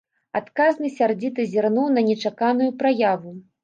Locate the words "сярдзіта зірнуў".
0.95-1.87